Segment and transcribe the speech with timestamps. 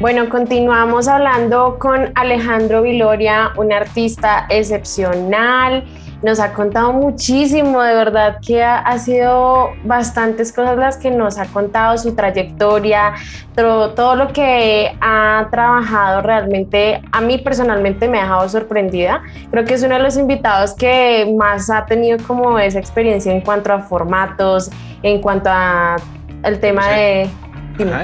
[0.00, 5.84] Bueno, continuamos hablando con Alejandro Viloria, un artista excepcional.
[6.22, 11.44] Nos ha contado muchísimo, de verdad que ha, sido bastantes cosas las que nos ha
[11.48, 13.12] contado, su trayectoria,
[13.54, 19.22] todo, todo lo que ha trabajado realmente a mí personalmente me ha dejado sorprendida.
[19.50, 23.42] Creo que es uno de los invitados que más ha tenido como esa experiencia en
[23.42, 24.70] cuanto a formatos,
[25.02, 25.96] en cuanto a
[26.42, 27.28] el tema de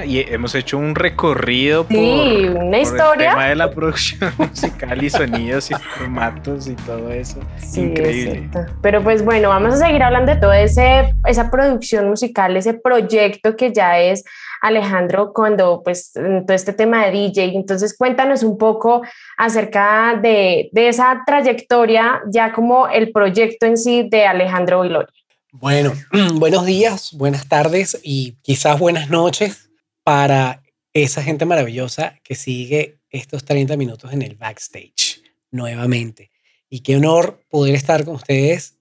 [0.07, 3.29] y hemos hecho un recorrido por, una historia.
[3.29, 7.39] el tema de la producción musical y sonidos y formatos y todo eso.
[7.75, 8.49] Increíble.
[8.83, 13.73] Pero pues bueno, vamos a seguir hablando de toda esa producción musical, ese proyecto que
[13.73, 14.25] ya es
[14.63, 17.55] Alejandro cuando pues todo este tema de DJ.
[17.55, 19.03] Entonces cuéntanos un poco
[19.37, 25.09] acerca de, de esa trayectoria, ya como el proyecto en sí de Alejandro Viloria.
[25.53, 25.93] Bueno,
[26.35, 29.66] buenos días, buenas tardes y quizás buenas noches
[30.07, 30.63] para
[30.93, 36.31] esa gente maravillosa que sigue estos 30 minutos en el backstage nuevamente.
[36.71, 38.79] Y qué honor poder estar con ustedes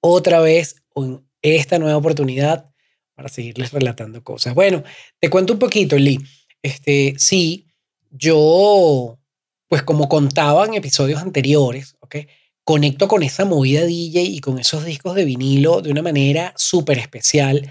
[0.00, 2.70] otra vez en esta nueva oportunidad
[3.16, 4.54] para seguirles relatando cosas.
[4.54, 4.84] Bueno,
[5.18, 6.20] te cuento un poquito, Lee.
[6.62, 7.66] Este, sí,
[8.12, 9.18] yo,
[9.66, 12.18] pues como contaba en episodios anteriores, ¿ok?
[12.62, 16.98] Conecto con esa movida DJ y con esos discos de vinilo de una manera súper
[16.98, 17.68] especial.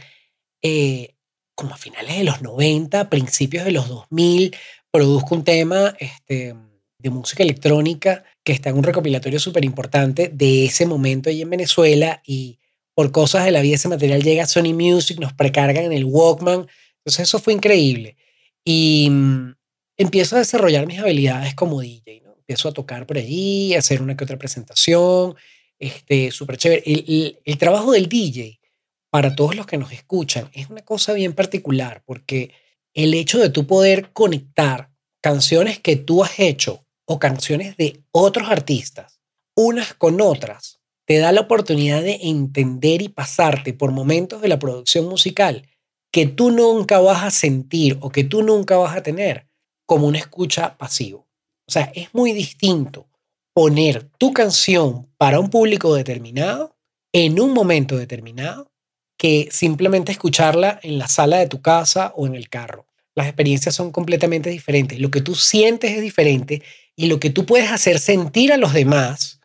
[0.62, 1.14] Eh,
[1.58, 4.56] como a finales de los 90, principios de los 2000,
[4.92, 6.56] produzco un tema este,
[7.00, 11.50] de música electrónica que está en un recopilatorio súper importante de ese momento ahí en
[11.50, 12.60] Venezuela y
[12.94, 16.06] por cosas de la vida ese material llega a Sony Music, nos precargan en el
[16.06, 16.68] Walkman.
[17.00, 18.18] Entonces eso fue increíble.
[18.64, 19.56] Y mm,
[19.98, 22.22] empiezo a desarrollar mis habilidades como DJ.
[22.24, 22.36] ¿no?
[22.38, 25.36] Empiezo a tocar por allí, a hacer una que otra presentación.
[25.80, 26.84] Este, súper chévere.
[26.86, 28.60] el, el trabajo del DJ
[29.10, 32.52] para todos los que nos escuchan, es una cosa bien particular porque
[32.94, 34.90] el hecho de tú poder conectar
[35.22, 39.20] canciones que tú has hecho o canciones de otros artistas,
[39.56, 44.60] unas con otras, te da la oportunidad de entender y pasarte por momentos de la
[44.60, 45.68] producción musical
[46.12, 49.48] que tú nunca vas a sentir o que tú nunca vas a tener
[49.86, 51.28] como una escucha pasivo.
[51.68, 53.08] O sea, es muy distinto
[53.54, 56.76] poner tu canción para un público determinado
[57.14, 58.72] en un momento determinado
[59.18, 62.86] que simplemente escucharla en la sala de tu casa o en el carro.
[63.16, 65.00] Las experiencias son completamente diferentes.
[65.00, 66.62] Lo que tú sientes es diferente
[66.96, 69.40] y lo que tú puedes hacer sentir a los demás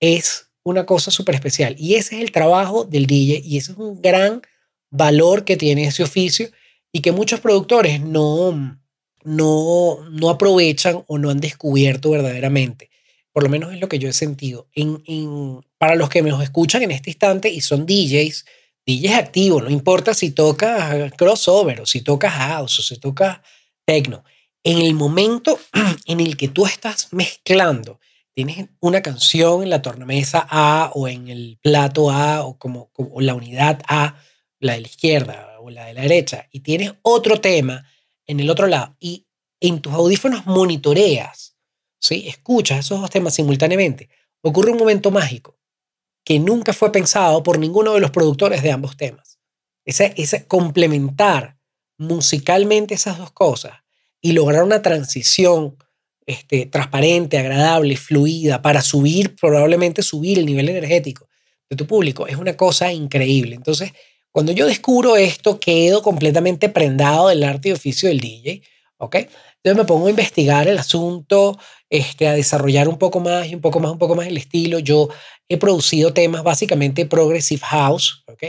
[0.00, 1.76] es una cosa súper especial.
[1.78, 4.42] Y ese es el trabajo del DJ y ese es un gran
[4.90, 6.48] valor que tiene ese oficio
[6.90, 8.78] y que muchos productores no,
[9.24, 12.90] no, no aprovechan o no han descubierto verdaderamente.
[13.32, 14.68] Por lo menos es lo que yo he sentido.
[14.74, 18.46] En, en, para los que me escuchan en este instante y son DJs,
[18.88, 23.42] DJ activo, no importa si toca crossover o si toca house o si toca
[23.84, 24.24] techno.
[24.64, 25.60] En el momento
[26.06, 28.00] en el que tú estás mezclando,
[28.32, 33.20] tienes una canción en la tornamesa A o en el plato A o como, como
[33.20, 34.22] la unidad A,
[34.58, 37.84] la de la izquierda o la de la derecha, y tienes otro tema
[38.26, 39.26] en el otro lado y
[39.60, 41.56] en tus audífonos monitoreas,
[42.00, 42.26] ¿sí?
[42.26, 44.08] escuchas esos dos temas simultáneamente,
[44.40, 45.57] ocurre un momento mágico
[46.28, 49.38] que nunca fue pensado por ninguno de los productores de ambos temas.
[49.86, 51.56] Ese, ese complementar
[51.96, 53.72] musicalmente esas dos cosas
[54.20, 55.78] y lograr una transición
[56.26, 61.30] este, transparente, agradable, fluida, para subir, probablemente subir el nivel energético
[61.70, 63.54] de tu público, es una cosa increíble.
[63.54, 63.92] Entonces,
[64.30, 68.62] cuando yo descubro esto, quedo completamente prendado del arte y oficio del DJ,
[68.98, 69.16] ¿ok?
[69.62, 71.58] Entonces me pongo a investigar el asunto,
[71.90, 74.78] este, a desarrollar un poco más y un poco más, un poco más el estilo.
[74.78, 75.08] Yo
[75.48, 78.44] he producido temas básicamente progressive house, ¿ok?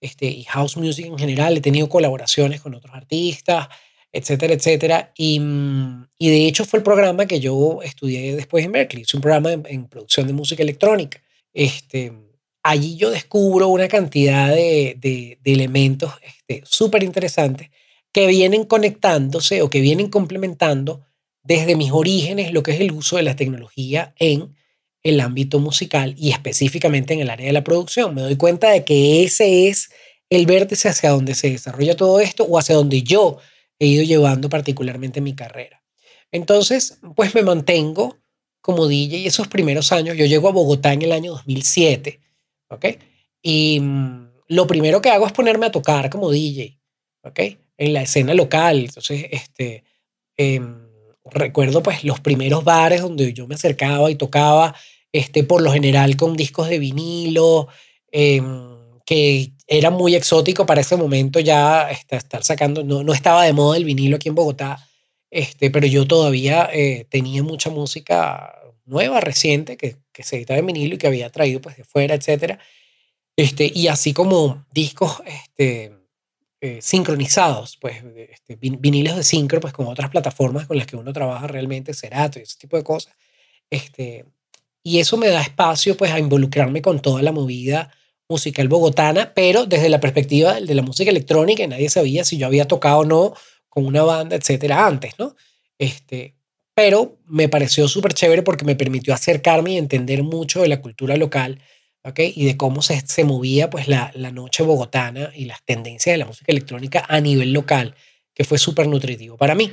[0.00, 1.56] Este, y house music en general.
[1.56, 3.68] He tenido colaboraciones con otros artistas,
[4.12, 5.12] etcétera, etcétera.
[5.16, 5.40] Y,
[6.18, 9.02] y de hecho fue el programa que yo estudié después en Berkeley.
[9.02, 11.20] Es un programa en, producción de música electrónica.
[11.52, 12.12] Este,
[12.62, 17.68] allí yo descubro una cantidad de, de, de elementos este, súper interesantes
[18.12, 21.04] que vienen conectándose o que vienen complementando
[21.42, 24.54] desde mis orígenes lo que es el uso de la tecnología en
[25.02, 28.14] el ámbito musical y específicamente en el área de la producción.
[28.14, 29.90] Me doy cuenta de que ese es
[30.30, 33.38] el vértice hacia donde se desarrolla todo esto o hacia donde yo
[33.78, 35.82] he ido llevando particularmente mi carrera.
[36.30, 38.18] Entonces, pues me mantengo
[38.60, 40.16] como DJ esos primeros años.
[40.16, 42.20] Yo llego a Bogotá en el año 2007,
[42.68, 42.86] ¿ok?
[43.42, 46.78] Y mm, lo primero que hago es ponerme a tocar como DJ,
[47.24, 47.40] ¿ok?
[47.82, 48.78] En la escena local.
[48.78, 49.82] Entonces, este,
[50.36, 50.86] em,
[51.24, 54.72] recuerdo pues los primeros bares donde yo me acercaba y tocaba,
[55.10, 57.66] este, por lo general con discos de vinilo,
[58.12, 58.72] em,
[59.04, 63.52] que era muy exótico para ese momento ya este, estar sacando, no, no estaba de
[63.52, 64.78] moda el vinilo aquí en Bogotá,
[65.30, 68.54] este, pero yo todavía eh, tenía mucha música
[68.84, 72.14] nueva, reciente, que, que se editaba en vinilo y que había traído pues de fuera,
[72.14, 72.60] etcétera.
[73.36, 76.01] Este, y así como discos este,
[76.64, 81.12] eh, sincronizados, pues este, vinilos de sincro, pues con otras plataformas con las que uno
[81.12, 83.14] trabaja realmente, Cerato y ese tipo de cosas.
[83.68, 84.26] Este,
[84.84, 87.90] y eso me da espacio pues a involucrarme con toda la movida
[88.28, 92.68] musical bogotana, pero desde la perspectiva de la música electrónica, nadie sabía si yo había
[92.68, 93.34] tocado o no
[93.68, 95.34] con una banda, etcétera, antes, ¿no?
[95.78, 96.36] Este,
[96.74, 101.16] pero me pareció súper chévere porque me permitió acercarme y entender mucho de la cultura
[101.16, 101.58] local
[102.04, 102.32] ¿okay?
[102.34, 106.18] y de cómo se, se movía pues, la, la, noche bogotana y las tendencias de
[106.18, 107.94] la música electrónica a nivel local,
[108.34, 109.72] que fue súper nutritivo para mí.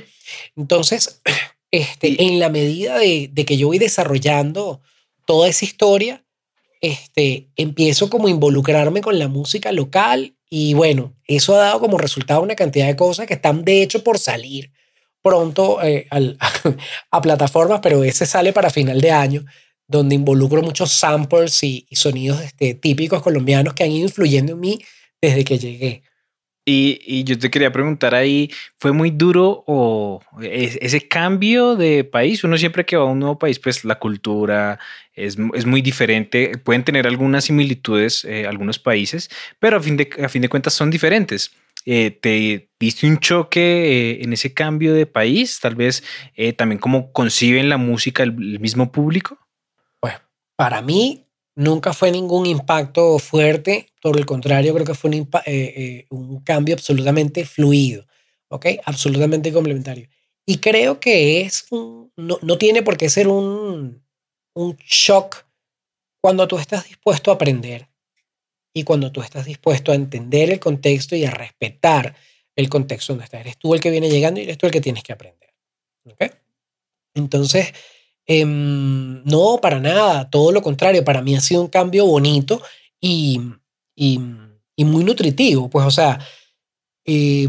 [0.56, 1.20] Entonces,
[1.70, 4.82] este, en la medida de, de, que yo voy desarrollando
[5.26, 6.24] toda esa historia,
[6.80, 11.98] este, empiezo como a involucrarme con la música local y bueno, eso ha dado como
[11.98, 14.72] resultado una cantidad de cosas que están de hecho por salir
[15.22, 16.38] pronto eh, al,
[17.10, 19.44] a plataformas, pero ese sale para final de año
[19.90, 24.78] donde involucro muchos samples y, sonidos este, típicos colombianos que han ido influyendo en mí
[25.20, 26.02] desde que llegué.
[26.64, 32.44] Y, y, yo te quería preguntar ahí, ¿fue muy duro o ese cambio de país?
[32.44, 34.78] Uno siempre que va a un nuevo país, pues la cultura
[35.14, 36.52] es, es muy diferente.
[36.62, 40.74] Pueden tener algunas similitudes eh, algunos países, pero a fin de, a fin de cuentas
[40.74, 41.50] son diferentes.
[41.86, 45.60] Eh, ¿Te viste un choque eh, en ese cambio de país?
[45.60, 46.04] Tal vez
[46.34, 49.38] eh, también cómo conciben la música el mismo público.
[50.60, 55.26] Para mí nunca fue ningún impacto fuerte, por el contrario, creo que fue un, eh,
[55.46, 56.06] eh,
[56.44, 58.06] cambio absolutamente fluido,
[58.48, 58.66] ¿ok?
[58.84, 60.06] Absolutamente complementario.
[60.44, 62.10] Y creo que es no,
[62.42, 64.04] no tiene por qué ser un,
[64.52, 65.46] un shock
[66.20, 67.88] cuando tú estás dispuesto a aprender
[68.74, 72.14] y cuando tú estás dispuesto a entender el contexto y a respetar
[72.54, 73.40] el contexto donde estás.
[73.40, 75.54] Eres tú el que viene llegando y eres tú el que tienes que aprender.
[76.04, 76.24] ¿Ok?
[77.14, 77.72] Entonces,
[78.26, 82.62] eh, no, para nada, todo lo contrario, para mí ha sido un cambio bonito
[83.00, 83.40] y,
[84.76, 86.18] muy nutritivo, pues o sea,
[87.04, 87.48] eh,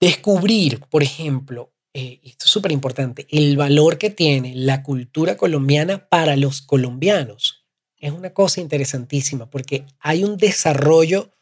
[0.00, 6.08] descubrir, por ejemplo, eh, esto es súper importante, el valor que tiene la cultura colombiana
[6.08, 7.64] para los colombianos.
[7.96, 11.32] Es una cosa interesantísima porque hay un desarrollo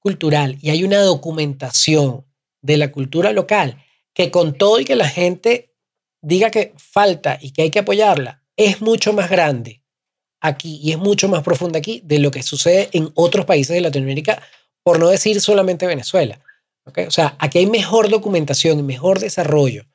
[0.00, 2.26] cultural y hay una documentación
[2.60, 5.69] de la cultura local que con todo y que la gente
[6.20, 9.82] diga que falta y que hay que apoyarla, es mucho más grande
[10.40, 13.80] aquí y es mucho más profunda aquí de lo que sucede en otros países de
[13.80, 14.42] Latinoamérica,
[14.82, 16.40] por no decir solamente Venezuela.
[16.84, 17.06] ¿okay?
[17.06, 19.86] O sea, aquí hay mejor documentación y mejor desarrollo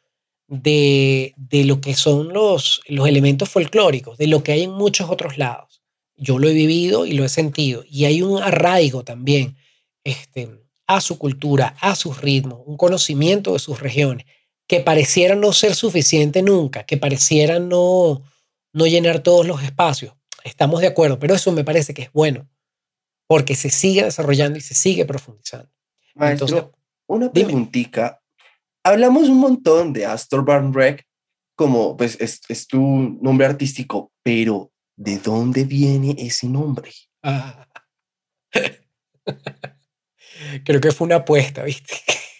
[0.48, 5.10] de, de, lo que son los, los elementos folclóricos, de lo que hay en muchos
[5.10, 5.82] otros lados.
[6.16, 7.84] Yo lo he vivido y lo he sentido.
[7.90, 9.58] Y hay un arraigo también
[10.04, 10.50] este,
[10.88, 14.26] a su cultura, a sus ritmos, un conocimiento de sus regiones
[14.68, 18.24] que pareciera no ser suficiente nunca, que pareciera no,
[18.74, 20.14] no llenar todos los espacios.
[20.44, 22.48] Estamos de acuerdo, pero eso me parece que es bueno,
[23.28, 25.70] porque se sigue desarrollando y se sigue profundizando.
[26.16, 26.72] Maestro, Entonces,
[27.08, 28.22] una preguntita.
[28.84, 31.06] Hablamos un montón de Astor Van Rek,
[31.56, 32.80] como pues es, es, tu
[33.22, 36.92] nombre artístico, pero ¿de dónde viene ese nombre?
[37.24, 37.68] Ah.
[40.66, 41.96] Creo que fue una apuesta, ¿viste?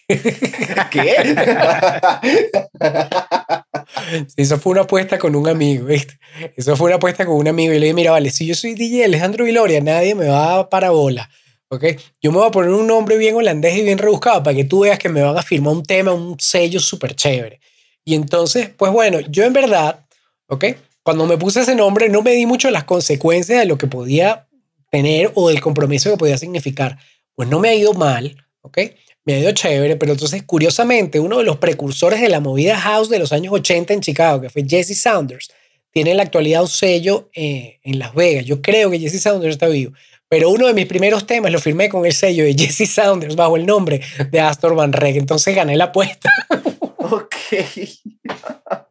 [0.92, 1.16] ¿Qué?
[4.38, 6.20] Eso fue una apuesta con un amigo, ¿viste?
[6.56, 8.76] Eso fue una apuesta con un amigo y le dije, mira, vale, si yo soy
[8.76, 11.30] DJ Alejandro Viloria, nadie me va a para bola,
[11.70, 11.86] ¿ok?
[12.22, 14.82] Yo me voy a poner un nombre bien holandés y bien rebuscado para que tú
[14.82, 17.60] veas que me van a firmar un tema, un sello súper chévere.
[18.04, 20.06] Y entonces, pues bueno, yo en verdad,
[20.48, 20.66] ¿ok?
[21.02, 24.48] Cuando me puse ese nombre no me di mucho las consecuencias de lo que podía
[24.92, 26.98] tener o del compromiso que podía significar.
[27.34, 28.80] Pues no me ha ido mal, ¿ok?
[29.26, 33.34] Medio chévere, pero entonces curiosamente uno de los precursores de la movida house de los
[33.34, 35.50] años 80 en Chicago, que fue Jesse Saunders,
[35.92, 38.46] tiene en la actualidad un sello eh, en Las Vegas.
[38.46, 39.94] Yo creo que Jesse Saunders está vivo,
[40.30, 43.58] pero uno de mis primeros temas lo firmé con el sello de Jesse Saunders bajo
[43.58, 46.32] el nombre de Astor Van Reg, entonces gané la apuesta.
[47.08, 47.36] Ok.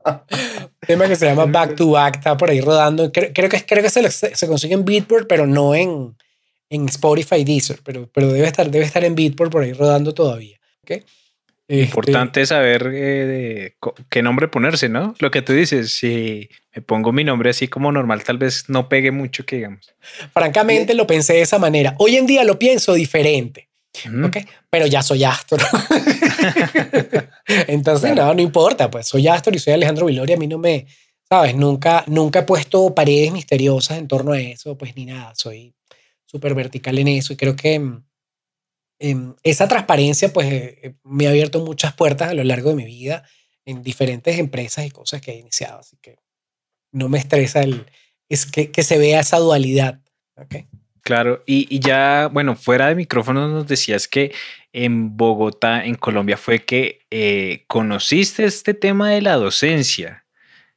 [0.04, 3.10] un tema que se llama Back to Back, está por ahí rodando.
[3.10, 6.14] Creo, creo que, creo que se, se consigue en Beatport, pero no en,
[6.70, 10.58] en Spotify Deezer, pero, pero debe, estar, debe estar en Beatport por ahí rodando todavía.
[10.82, 11.04] ¿okay?
[11.66, 13.76] Este Importante saber eh,
[14.10, 15.14] qué nombre ponerse, ¿no?
[15.18, 18.88] Lo que tú dices, si me pongo mi nombre así como normal, tal vez no
[18.90, 19.94] pegue mucho, que digamos.
[20.34, 21.94] Francamente, lo pensé de esa manera.
[21.98, 23.70] Hoy en día lo pienso diferente.
[24.68, 25.62] Pero ya soy Astor.
[27.46, 30.36] Entonces, no, no importa, pues soy Astor y soy Alejandro Viloria.
[30.36, 30.86] A mí no me,
[31.28, 35.32] sabes, nunca, nunca he puesto paredes misteriosas en torno a eso, pues ni nada.
[35.34, 35.74] Soy
[36.34, 37.74] súper vertical en eso y creo que
[38.98, 42.84] em, esa transparencia, pues eh, me ha abierto muchas puertas a lo largo de mi
[42.84, 43.22] vida
[43.64, 45.78] en diferentes empresas y cosas que he iniciado.
[45.78, 46.16] Así que
[46.90, 47.86] no me estresa el,
[48.28, 50.00] es que, que se vea esa dualidad.
[50.34, 50.66] ¿okay?
[51.02, 54.32] Claro, y, ya, bueno, fuera de micrófono nos decías que
[54.72, 60.26] en Bogotá, en Colombia, fue que eh, conociste este tema de la docencia,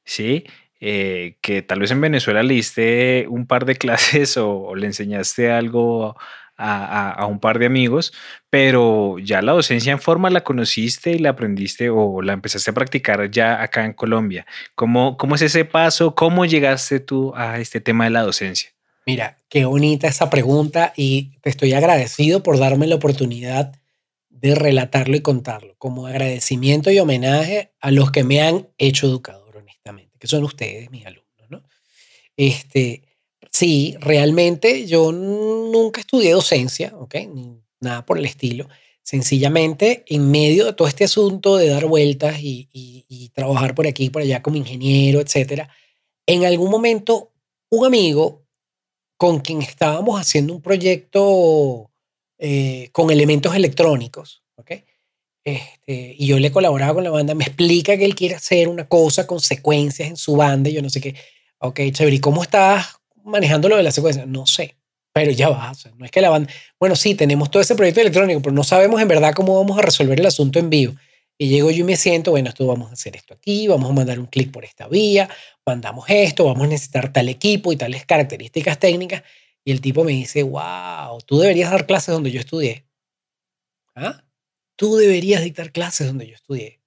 [0.05, 0.43] ¿sí?
[0.79, 5.51] Eh, que tal vez en Venezuela le diste un par de clases o, le enseñaste
[5.51, 6.15] algo
[6.57, 8.13] a, un par de amigos,
[8.49, 12.73] pero ya la docencia en forma la conociste y la aprendiste o la empezaste a
[12.73, 14.45] practicar ya acá en Colombia.
[14.73, 16.15] ¿Cómo, cómo es ese paso?
[16.15, 18.71] ¿Cómo llegaste tú a este tema de la docencia?
[19.05, 23.73] Mira, qué bonita esa pregunta y te estoy agradecido por darme la oportunidad
[24.29, 29.46] de relatarlo y contarlo, como agradecimiento y homenaje a los que me han hecho educador,
[30.19, 31.63] que son ustedes, mis alumnos, ¿no?
[32.35, 33.03] Este,
[33.51, 37.15] sí, realmente yo nunca estudié docencia, ¿ok?
[37.33, 38.67] Ni nada por el estilo.
[39.03, 44.05] Sencillamente, en medio de todo este asunto de dar vueltas y, y trabajar por aquí
[44.05, 45.69] y por allá como ingeniero, etcétera,
[46.25, 47.31] en algún momento
[47.69, 48.45] un amigo
[49.17, 51.89] con quien estábamos haciendo un proyecto
[52.37, 54.43] eh, con elementos electrónicos.
[55.47, 58.85] Este, y yo le colaboraba con la banda, me explica que él quiere hacer una
[58.89, 61.15] cosa con secuencias en su banda y yo no sé qué.
[61.59, 64.25] Ok, chévere, ¿y cómo estás manejando lo de la secuencia?
[64.25, 64.75] No sé,
[65.13, 68.41] pero ya va, no es que la banda, bueno, sí, tenemos todo ese proyecto electrónico,
[68.41, 70.95] pero no sabemos en verdad cómo vamos a resolver el asunto en vivo.
[71.37, 73.93] Y llego yo y me siento, bueno, esto vamos a hacer esto aquí, vamos a
[73.93, 75.29] mandar un clic por esta vía,
[75.65, 79.23] mandamos esto, vamos a necesitar tal equipo y tales características técnicas.
[79.63, 82.85] Y el tipo me dice, wow, tú deberías dar clases donde yo estudié.
[83.95, 84.26] ¿Ah?
[84.77, 86.79] Tú deberías dictar clases donde yo estudié.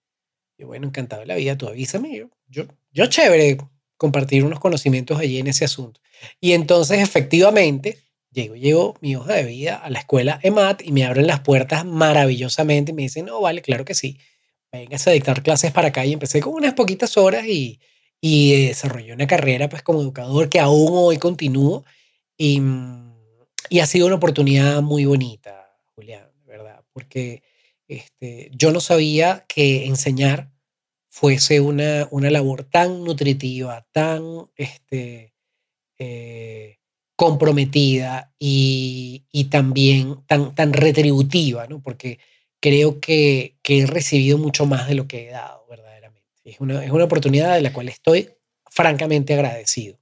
[0.56, 2.16] Y bueno, encantado de la vida, tú avísame.
[2.16, 3.58] Yo, yo, yo chévere
[3.98, 6.00] compartir unos conocimientos allí en ese asunto.
[6.40, 7.98] Y entonces, efectivamente,
[8.30, 11.84] llego, llego mi hoja de vida a la escuela EMAT y me abren las puertas
[11.84, 14.18] maravillosamente y me dicen, no, vale, claro que sí
[14.72, 17.80] vengas a dictar clases para acá y empecé con unas poquitas horas y,
[18.20, 21.84] y desarrollé una carrera pues como educador que aún hoy continúo
[22.36, 22.62] y,
[23.68, 26.82] y ha sido una oportunidad muy bonita, Julián, ¿verdad?
[26.92, 27.42] Porque
[27.90, 30.52] este, yo no sabía que enseñar
[31.10, 35.34] fuese una, una labor tan nutritiva, tan este,
[35.98, 36.78] eh,
[37.16, 41.82] comprometida y, y, también tan, tan retributiva, ¿no?
[41.82, 42.20] Porque
[42.60, 46.28] creo que, he recibido mucho más de lo que he dado, verdaderamente.
[46.44, 48.30] Es una, es una oportunidad de la cual estoy
[48.70, 49.98] francamente agradecido.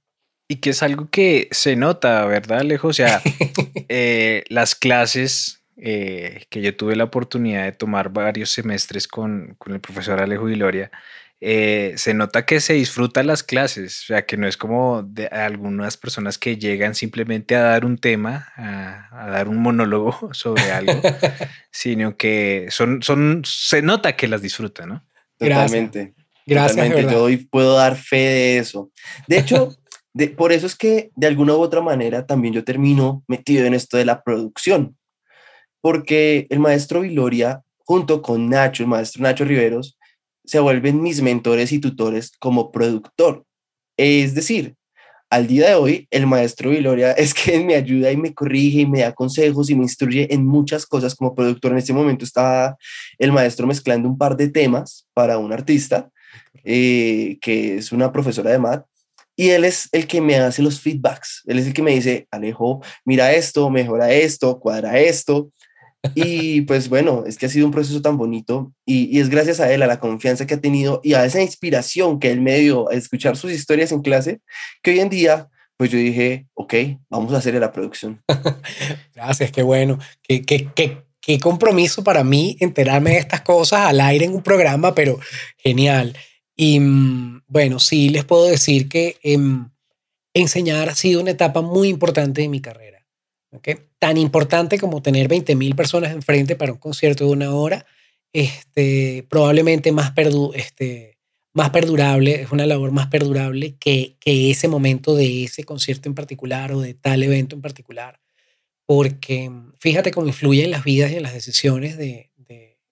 [0.47, 2.89] Y que es algo que se nota, ¿verdad, Alejo?
[2.89, 3.21] O sea,
[3.89, 9.73] eh, las clases eh, que yo tuve la oportunidad de tomar varios semestres con, con
[9.73, 10.91] el profesor Alejo Viloria,
[11.41, 15.27] eh, se nota que se disfrutan las clases, o sea, que no es como de
[15.27, 20.91] algunas personas que llegan simplemente a dar un tema, a, dar un monólogo sobre algo,
[21.71, 25.05] sino que son, son, se nota que las disfrutan, ¿no?
[25.37, 26.13] Totalmente.
[26.45, 27.09] Gracias.
[27.09, 28.91] Yo hoy puedo dar fe de eso.
[29.27, 29.69] De hecho,
[30.13, 33.75] de, por eso es que de alguna u otra manera también yo termino metido en
[33.75, 34.97] esto de la producción,
[35.81, 39.97] porque el maestro Viloria, junto con Nacho, el maestro Nacho Riveros,
[40.45, 43.45] se vuelven mis mentores y tutores como productor.
[43.97, 44.75] Es decir,
[45.29, 48.85] al día de hoy, el maestro Viloria es quien me ayuda y me corrige y
[48.85, 51.71] me da consejos y me instruye en muchas cosas como productor.
[51.71, 52.75] En este momento está
[53.17, 56.09] el maestro mezclando un par de temas para un artista,
[56.63, 58.85] eh, que es una profesora de math,
[59.35, 61.43] y él es el que me hace los feedbacks.
[61.45, 65.51] Él es el que me dice, Alejo, mira esto, mejora esto, cuadra esto.
[66.15, 69.71] Y pues bueno, es que ha sido un proceso tan bonito y, es gracias a
[69.71, 72.89] él, a la confianza que ha tenido y a esa inspiración que él me dio
[72.89, 74.39] a escuchar sus historias en clase,
[74.81, 76.73] que hoy en día, pues yo dije, ok,
[77.09, 78.21] vamos a hacer la producción.
[79.13, 83.99] gracias, qué bueno, qué, qué, qué, qué compromiso para mí enterarme de estas cosas al
[83.99, 85.19] aire en un programa, pero
[85.57, 86.15] genial.
[86.55, 89.69] Y mm, bueno, sí les puedo decir que em,
[90.33, 92.98] enseñar ha sido una etapa muy importante de mi carrera
[93.97, 97.85] Tan importante como tener 20.000 personas enfrente para un concierto de una hora,
[98.33, 101.17] este, probablemente más, perdu este,
[101.53, 106.15] más perdurable, es una labor más perdurable que, que ese momento de ese concierto en
[106.15, 108.19] particular o de tal evento en particular.
[108.85, 112.29] Porque fíjate cómo influye en las vidas y en las decisiones de,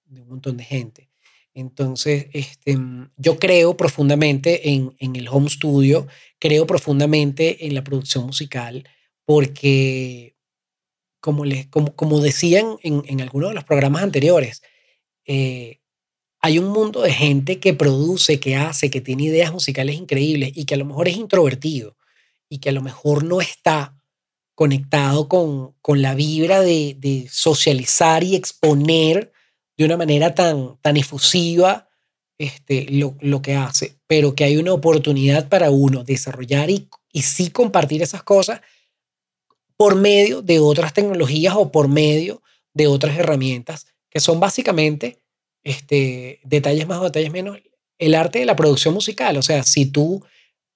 [0.09, 1.09] de un montón de gente.
[1.53, 2.77] Entonces, este,
[3.17, 6.07] yo creo profundamente en, el home studio,
[6.39, 8.87] creo profundamente en la producción musical,
[9.25, 10.35] porque,
[11.19, 14.61] como, les, como, como decían en, en algunos de los programas anteriores,
[15.25, 15.79] eh,
[16.39, 20.65] hay un mundo de gente que produce, que hace, que tiene ideas musicales increíbles y
[20.65, 21.97] que a lo mejor es introvertido
[22.49, 23.97] y que a lo mejor no está
[24.55, 29.31] conectado con, con la vibra de, de, socializar y exponer
[29.77, 31.89] de una manera tan, tan efusiva
[32.39, 37.23] este, lo, lo, que hace, pero que hay una oportunidad para uno desarrollar y, y
[37.23, 38.61] sí compartir esas cosas
[39.77, 42.41] por medio de otras tecnologías o por medio
[42.73, 45.21] de otras herramientas que son básicamente
[45.63, 47.59] este, detalles más o detalles menos,
[47.97, 49.37] el arte de la producción musical.
[49.37, 50.23] O sea, si tú,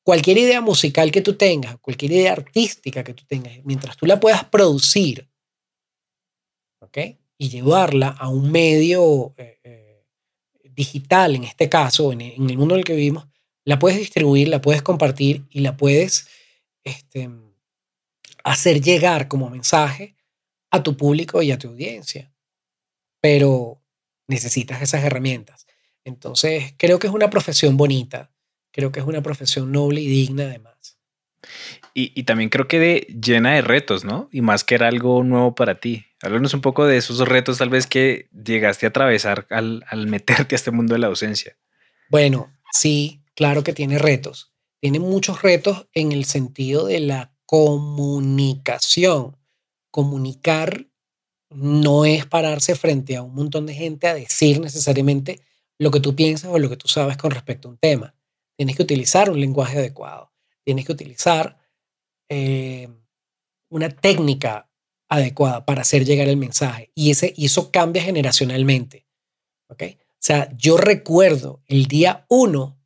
[0.04, 4.20] cualquier idea musical que tú tengas, cualquier idea artística que tú tengas, mientras tú la
[4.20, 5.30] puedas producir,
[6.80, 6.98] ¿ok?
[7.38, 10.06] Y llevarla a un medio eh, eh,
[10.64, 13.28] digital, en este caso, en, en, el mundo en el que vivimos,
[13.64, 16.28] la puedes distribuir, la puedes compartir y la puedes
[16.84, 17.30] este,
[18.44, 20.16] hacer llegar como mensaje
[20.70, 22.32] a tu público y a tu audiencia.
[23.20, 23.82] Pero
[24.28, 25.68] necesitas esas herramientas.
[26.04, 28.32] Entonces, creo que es una profesión bonita,
[28.72, 30.72] creo que es una profesión noble y digna además.
[31.94, 34.30] Y, también creo que de, llena de retos, ¿no?
[34.32, 36.06] Y más que era algo nuevo para ti.
[36.22, 40.56] Háblanos un poco de esos retos tal vez que llegaste a atravesar al, al meterte
[40.56, 41.58] a este mundo de la docencia.
[42.10, 44.54] Bueno, sí, claro que tiene retos.
[44.80, 49.36] Tiene muchos retos en el sentido de la comunicación.
[49.92, 50.88] Comunicar
[51.50, 55.42] no es pararse frente a un montón de gente a decir necesariamente
[55.78, 58.16] lo que tú piensas o lo que tú sabes con respecto a un tema.
[58.56, 60.32] Tienes que utilizar un lenguaje adecuado.
[60.64, 61.58] Tienes que utilizar
[62.30, 62.88] eh,
[63.68, 64.72] una técnica
[65.10, 66.90] adecuada para hacer llegar el mensaje.
[66.96, 69.08] Y, ese, eso cambia generacionalmente.
[69.68, 69.84] ¿ok?
[69.92, 72.80] O sea, yo recuerdo el día uno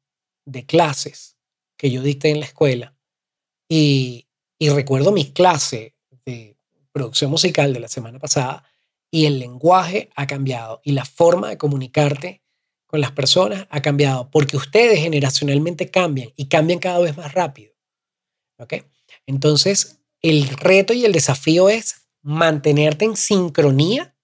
[0.43, 1.37] de clases
[1.77, 2.97] que yo dicté en la escuela
[3.69, 4.24] y,
[4.57, 6.57] y recuerdo mi clase de
[6.91, 8.63] producción musical de la semana pasada
[9.11, 12.41] y el lenguaje ha cambiado y la forma de comunicarte
[12.85, 17.73] con las personas ha cambiado porque ustedes generacionalmente cambian y cambian cada vez más rápido.
[18.57, 18.73] ¿Ok?
[19.25, 24.15] Entonces, el reto y el desafío es mantenerte en sincronía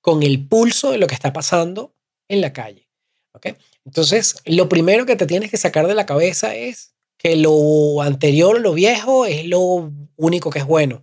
[0.00, 1.94] con el pulso de lo que está pasando
[2.28, 2.88] en la calle.
[3.32, 3.48] ¿Ok?
[3.84, 8.60] Entonces, lo primero que te tienes que sacar de la cabeza es que lo anterior,
[8.60, 11.02] lo viejo, es lo único que es bueno.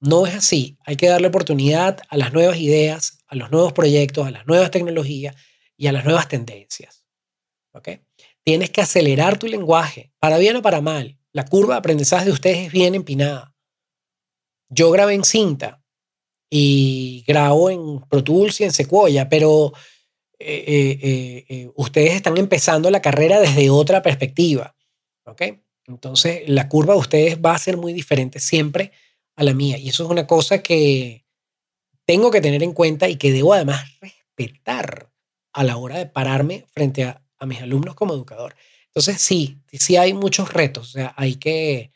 [0.00, 0.76] No es así.
[0.84, 4.70] Hay que darle oportunidad a las nuevas ideas, a los nuevos proyectos, a las nuevas
[4.70, 5.36] tecnologías
[5.76, 7.04] y a las nuevas tendencias.
[7.72, 7.88] ¿Ok?
[8.44, 11.18] Tienes que acelerar tu lenguaje, para bien o para mal.
[11.32, 13.54] La curva de aprendizaje de ustedes es bien empinada.
[14.68, 15.82] Yo grabé en cinta
[16.50, 19.72] y grabo en Pro Tools y en Sequoia, pero
[20.38, 24.74] eh, eh, eh, ustedes están empezando la carrera desde otra perspectiva.
[25.24, 25.42] ¿Ok?
[25.86, 28.92] Entonces, la curva de ustedes va a ser muy diferente siempre
[29.36, 29.78] a la mía.
[29.78, 31.24] Y eso es una cosa que
[32.04, 35.10] tengo que tener en cuenta y que debo además respetar
[35.52, 38.54] a la hora de pararme frente a, mis alumnos como educador.
[38.86, 40.90] Entonces, sí, sí hay muchos retos.
[40.90, 41.90] O sea, hay que,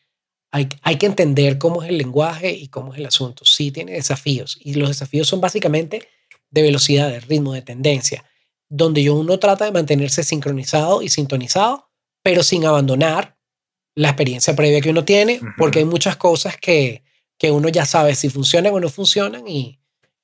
[0.51, 3.45] hay, hay que entender cómo es el lenguaje y cómo es el asunto.
[3.45, 4.59] Sí tiene desafíos.
[4.61, 6.09] Y los desafíos son básicamente
[6.51, 8.25] de velocidad, de ritmo, de tendencia,
[8.69, 11.86] donde yo uno trata de mantenerse sincronizado y sintonizado,
[12.27, 13.37] pero sin abandonar
[13.95, 17.05] la experiencia previa que uno tiene, porque hay muchas cosas que,
[17.39, 19.79] que uno ya sabe si funcionan o no funcionan y,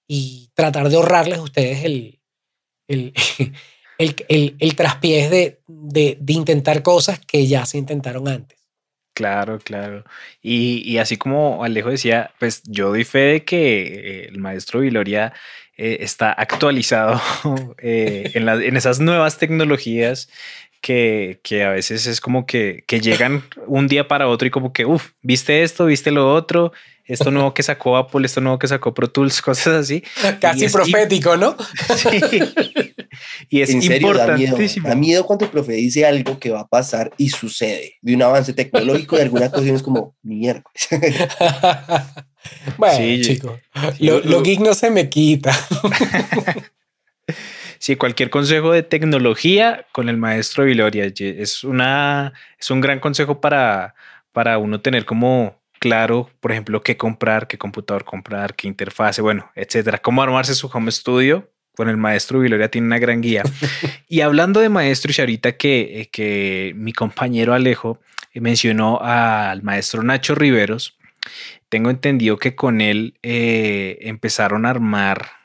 [0.08, 2.18] y tratar de ahorrarles a ustedes el,
[2.88, 3.12] el,
[3.98, 8.58] el, el, traspiés de, de, de, intentar cosas que ya se intentaron antes.
[9.14, 10.02] Claro, claro.
[10.42, 14.80] Y, y, así como Alejo decía, pues yo doy fe de que eh, el maestro
[14.80, 15.34] Viloria
[15.76, 17.20] eh, está actualizado
[17.78, 20.28] eh, en, en esas nuevas tecnologías
[20.82, 24.72] que, que, a veces es como que, que llegan un día para otro y como
[24.72, 26.72] que, uff, viste esto, viste lo otro,
[27.04, 30.02] esto nuevo que sacó Apple, esto nuevo que sacó Pro Tools, cosas así.
[30.40, 31.56] Casi profético, ¿no?
[31.96, 32.20] Sí.
[33.48, 34.88] Y es en serio, importantísimo.
[34.88, 37.94] Da miedo, da miedo, cuando el profe dice algo que va a pasar y sucede
[38.00, 40.64] de un avance tecnológico y alguna cosa es como mierda.
[42.78, 43.60] bueno, sí, chicos,
[43.98, 45.54] lo, lo geek no se me quita.
[47.82, 53.40] Sí, cualquier consejo de tecnología con el maestro Viloria es, una, es un gran consejo
[53.40, 53.96] para,
[54.30, 59.50] para uno tener como claro, por ejemplo, qué comprar, qué computador comprar, qué interfase, bueno,
[59.56, 59.98] etcétera.
[59.98, 63.42] Cómo armarse su home studio con el maestro Viloria tiene una gran guía.
[64.08, 67.98] y hablando de maestro, y ahorita que, eh, que mi compañero Alejo
[68.32, 70.96] eh, mencionó al maestro Nacho Riveros,
[71.68, 75.41] tengo entendido que con él eh, empezaron a armar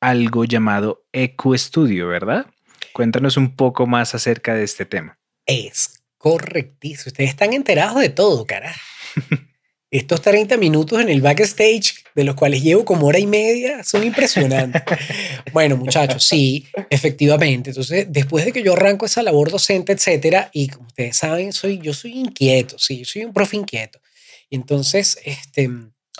[0.00, 2.46] algo llamado EcoStudio, ¿verdad?
[2.92, 5.18] Cuéntanos un poco más acerca de este tema.
[5.46, 7.08] Es correctísimo.
[7.08, 8.74] Ustedes están enterados de todo, cara.
[9.90, 14.04] Estos 30 minutos en el backstage, de los cuales llevo como hora y media, son
[14.04, 14.82] impresionantes.
[15.52, 17.70] bueno, muchachos, sí, efectivamente.
[17.70, 21.78] Entonces, después de que yo arranco esa labor docente, etcétera, y como ustedes saben, soy,
[21.78, 23.98] yo soy inquieto, sí, soy un profe inquieto.
[24.50, 25.70] Y entonces, este,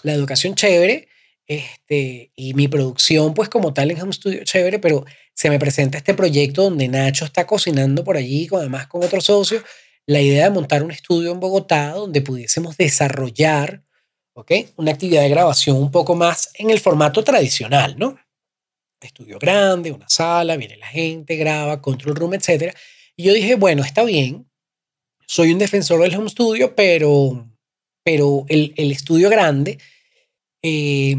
[0.02, 1.08] la educación chévere,
[1.48, 5.96] este, y mi producción, pues como tal en Home Studio chévere, pero se me presenta
[5.96, 9.64] este proyecto donde Nacho está cocinando por allí, además con otros socios,
[10.06, 13.82] la idea de montar un estudio en Bogotá donde pudiésemos desarrollar
[14.34, 14.68] ¿okay?
[14.76, 18.18] una actividad de grabación un poco más en el formato tradicional, ¿no?
[19.00, 22.74] Estudio grande, una sala, viene la gente, graba, control room, etc.
[23.16, 24.50] Y yo dije, bueno, está bien,
[25.26, 27.48] soy un defensor del home studio, pero,
[28.02, 29.78] pero el, el estudio grande
[30.62, 31.16] eh,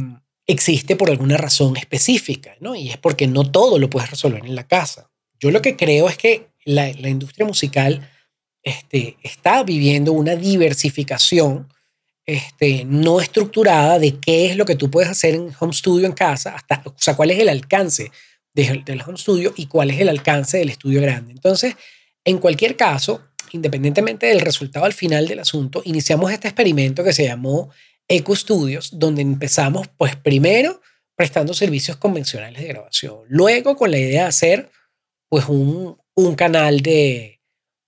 [0.47, 2.75] existe por alguna razón específica, ¿no?
[2.75, 5.10] Y es porque no todo lo puedes resolver en la casa.
[5.39, 8.10] Yo lo que creo es que la, industria musical
[8.63, 11.71] este, está viviendo una diversificación
[12.25, 16.13] este, no estructurada de qué es lo que tú puedes hacer en home studio en
[16.13, 18.12] casa, hasta, o sea, cuál es el alcance
[18.54, 21.32] del home studio y cuál es el alcance del estudio grande.
[21.32, 21.75] Entonces,
[22.25, 23.21] en cualquier caso,
[23.52, 27.69] independientemente del resultado al final del asunto, iniciamos este experimento que se llamó
[28.09, 30.81] Eco Studios, donde empezamos, pues primero
[31.15, 34.71] prestando servicios convencionales de grabación, luego con la idea de hacer,
[35.27, 37.39] pues un, un canal de,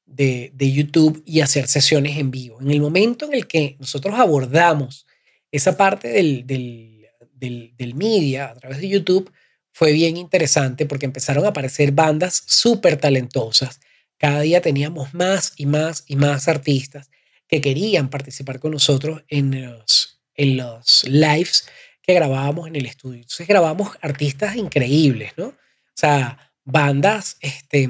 [0.06, 2.62] de, YouTube y hacer sesiones en vivo.
[2.62, 5.08] En el momento en el que nosotros abordamos
[5.52, 9.32] esa parte del, del, del, media a través de YouTube,
[9.74, 13.80] fue bien interesante porque empezaron a aparecer bandas súper talentosas.
[14.18, 17.10] Cada día teníamos más y más y más artistas
[17.52, 21.68] que querían participar con nosotros en los, en los lives
[22.02, 23.18] que grabábamos en el estudio.
[23.18, 25.48] Entonces grabamos artistas increíbles, ¿no?
[25.48, 25.56] O
[25.94, 27.90] sea, bandas, este,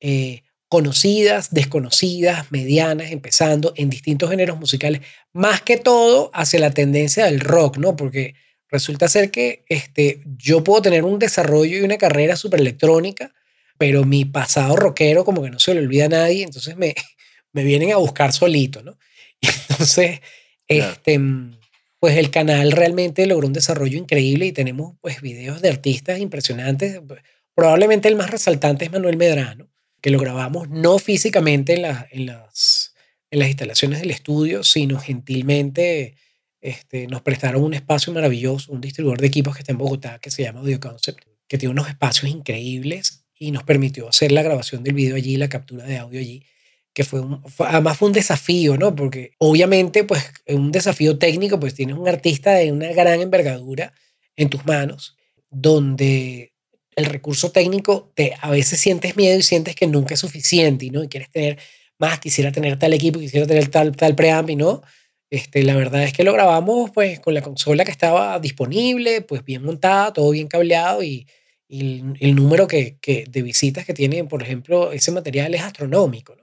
[0.00, 5.00] eh, conocidas, desconocidas, medianas, empezando en distintos géneros musicales,
[5.32, 7.94] más que todo hacia la tendencia del rock, ¿no?
[7.94, 8.34] Porque
[8.68, 13.32] resulta ser que este, yo puedo tener un desarrollo y una carrera súper electrónica,
[13.78, 16.94] pero mi pasado rockero como que no se le olvida a nadie, entonces me,
[17.52, 18.98] me vienen a buscar solito, ¿no?
[19.40, 20.20] Y entonces,
[20.68, 21.20] este,
[21.98, 27.00] pues el canal realmente logró un desarrollo increíble y tenemos pues videos de artistas impresionantes.
[27.54, 29.68] Probablemente el más resaltante es Manuel Medrano,
[30.00, 32.94] que lo grabamos no físicamente en, en, las,
[33.30, 36.16] en las instalaciones del estudio, sino gentilmente
[36.62, 40.30] este, nos prestaron un espacio maravilloso, un distribuidor de equipos que está en Bogotá, que
[40.30, 44.84] se llama Audio Concept, que tiene unos espacios increíbles y nos permitió hacer la grabación
[44.84, 46.44] del video allí, la captura de audio allí,
[46.94, 48.94] que fue, un, además fue un desafío, ¿no?
[48.94, 53.94] Porque obviamente, pues, un desafío técnico, pues tienes un artista de una gran envergadura
[54.36, 55.16] en tus manos,
[55.50, 56.52] donde
[56.94, 61.02] el recurso técnico, te, a veces sientes miedo y sientes que nunca es suficiente, ¿no?
[61.02, 61.58] Y quieres tener
[61.98, 64.82] más, quisiera tener tal equipo, quisiera tener tal, tal preamp no.
[65.30, 69.42] Este, la verdad es que lo grabamos pues con la consola que estaba disponible, pues
[69.44, 71.26] bien montada, todo bien cableado y,
[71.68, 76.41] el, número que, que, de visitas que tiene, por ejemplo, ese material es astronómico, ¿no?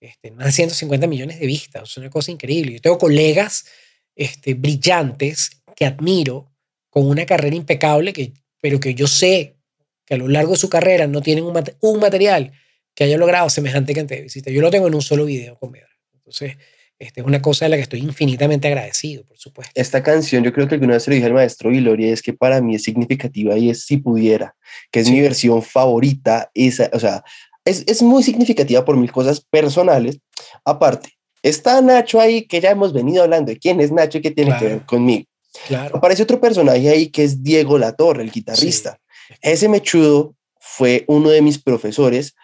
[0.00, 2.74] Este, más de 150 millones de vistas, es una cosa increíble.
[2.74, 3.66] Yo tengo colegas
[4.14, 6.50] este, brillantes que admiro,
[6.90, 9.56] con una carrera impecable, que, pero que yo sé
[10.04, 12.52] que a lo largo de su carrera no tienen un, un material
[12.94, 14.52] que haya logrado semejante cantidad de visitas.
[14.52, 15.88] Yo lo tengo en un solo video con Medra.
[16.14, 16.56] Entonces,
[16.98, 19.72] este, es una cosa de la que estoy infinitamente agradecido, por supuesto.
[19.74, 22.32] Esta canción, yo creo que alguna vez se lo dije al maestro Viloria, es que
[22.32, 24.56] para mí es significativa y es Si Pudiera,
[24.90, 26.50] que es mi versión favorita.
[26.54, 27.22] Esa, o sea,
[27.68, 30.18] es, es muy significativa por mil cosas personales.
[30.64, 34.30] Aparte, está Nacho ahí, que ya hemos venido hablando de quién es Nacho y qué
[34.30, 35.24] tiene que ver conmigo.
[35.66, 35.96] Claro.
[35.96, 38.98] Aparece otro personaje ahí que es Diego Latorre, el guitarrista.
[39.40, 42.34] Ese mechudo fue uno de mis profesores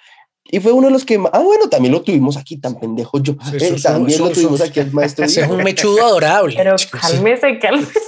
[0.44, 3.34] y fue uno de los que, ah, bueno, también lo tuvimos aquí, tan pendejo yo.
[3.58, 5.24] Eh, también lo tuvimos aquí al maestro.
[5.24, 6.54] Ese es un mechudo adorable.
[6.56, 8.00] Pero cálmese, cálmese.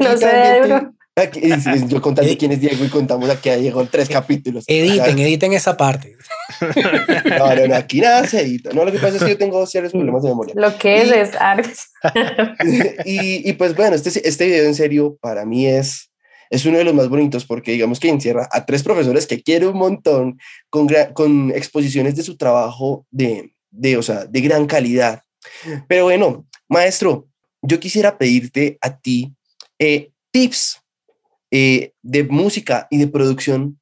[0.00, 0.88] no sé,
[1.18, 1.40] Aquí,
[1.88, 4.64] yo contando quién es Diego y contamos aquí a Diego en tres capítulos.
[4.66, 6.16] Editen, editen esa parte.
[7.38, 8.70] No, no, no, aquí nada se edita.
[8.72, 10.54] No, lo que pasa es que yo tengo serios problemas de memoria.
[10.56, 11.30] Lo que es es
[13.04, 16.10] y, pues bueno, este, este video en serio para mí es
[16.50, 19.70] es uno de los más bonitos porque digamos que encierra a tres profesores que quiero
[19.70, 20.38] un montón
[20.70, 25.22] con, con exposiciones de su trabajo de, de, o sea, de gran calidad.
[25.88, 27.28] Pero bueno, maestro,
[27.62, 29.34] yo quisiera pedirte a ti
[29.78, 30.80] eh, tips
[31.50, 33.78] eh, de música y de producción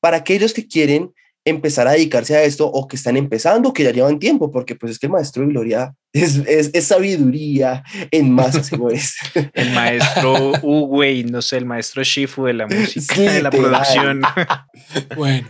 [0.00, 1.12] para aquellos que quieren
[1.46, 4.92] empezar a dedicarse a esto o que están empezando, que ya llevan tiempo, porque pues
[4.92, 9.14] es que el maestro de Gloria es, es, sabiduría en masa, señores.
[9.54, 14.22] el maestro Uwey, no sé, el maestro Shifu de la música, de la producción.
[15.16, 15.48] bueno,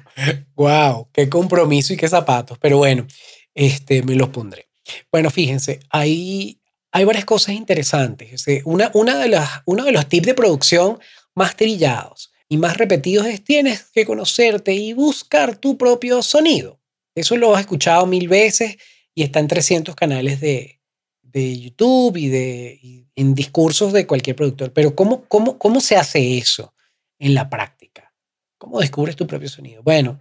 [0.54, 3.06] wow, qué compromiso y qué zapatos, pero bueno,
[3.54, 4.68] este, me los pondré.
[5.10, 6.60] Bueno, fíjense, hay,
[6.92, 8.44] hay varias cosas interesantes.
[8.64, 10.98] Una, una de las, uno de los tips de producción
[11.36, 16.80] más trillados y más repetidos es tienes que conocerte y buscar tu propio sonido.
[17.14, 18.76] Eso lo has escuchado mil veces
[19.14, 20.80] y está en 300 canales de,
[21.22, 24.72] de YouTube y, de, en discursos de cualquier productor.
[24.72, 26.74] Pero ¿cómo, cómo, ¿cómo se hace eso
[27.18, 28.14] en la práctica?
[28.58, 29.82] ¿Cómo descubres tu propio sonido?
[29.82, 30.20] Bueno,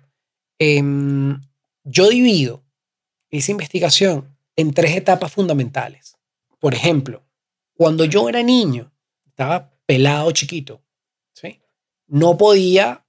[0.59, 1.39] em,
[1.83, 2.63] yo divido
[3.29, 6.17] esa investigación en tres etapas fundamentales.
[6.59, 7.23] Por ejemplo,
[7.73, 8.91] cuando yo era niño,
[9.25, 10.84] estaba pelado chiquito,
[12.07, 13.05] no podía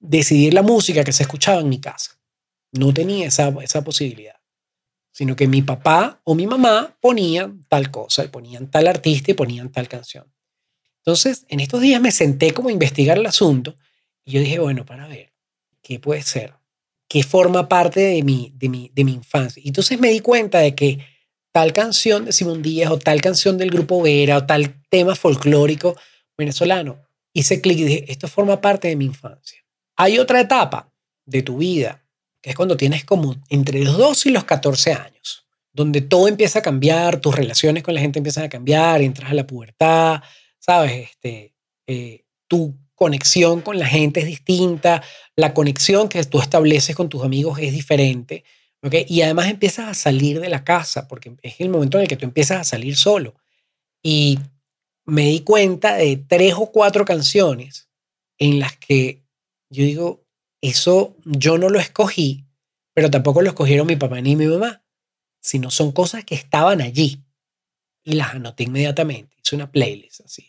[0.00, 2.18] decidir la música que se escuchaba en mi casa.
[2.72, 4.36] No tenía esa, esa posibilidad.
[5.10, 9.34] Sino que mi papá o mi mamá ponían tal cosa, y ponían tal artista y
[9.34, 10.32] ponían tal canción.
[10.98, 13.74] Entonces, en estos días me senté como a investigar el asunto
[14.24, 15.32] y yo dije, bueno, para ver,
[15.82, 16.54] ¿qué puede ser?
[17.08, 19.62] ¿Qué forma parte de mi, de mi, de mi infancia?
[19.64, 20.98] Y entonces me di cuenta de que
[21.50, 25.96] tal canción de Simón Díaz o tal canción del grupo Vera o tal tema folclórico
[26.36, 27.07] venezolano
[27.38, 29.64] hice clic y dije, esto forma parte de mi infancia.
[29.96, 30.92] Hay otra etapa
[31.24, 32.04] de tu vida,
[32.40, 36.60] que es cuando tienes como entre los 12 y los 14 años, donde todo empieza
[36.60, 40.22] a cambiar, tus relaciones con la gente empiezan a cambiar, entras a la pubertad,
[40.58, 41.10] ¿sabes?
[41.10, 41.54] Este,
[41.86, 45.02] eh, tu conexión con la gente es distinta,
[45.36, 48.44] la conexión que tú estableces con tus amigos es diferente,
[48.82, 48.94] ¿ok?
[49.06, 52.16] Y además empiezas a salir de la casa, porque es el momento en el que
[52.16, 53.34] tú empiezas a salir solo.
[54.02, 54.38] Y
[55.08, 57.88] me di cuenta de tres o cuatro canciones
[58.36, 59.24] en las que
[59.70, 60.26] yo digo,
[60.60, 62.44] eso yo no lo escogí,
[62.94, 64.84] pero tampoco lo escogieron mi papá ni mi mamá,
[65.40, 67.24] sino son cosas que estaban allí
[68.04, 69.34] y las anoté inmediatamente.
[69.42, 70.46] Hice una playlist así.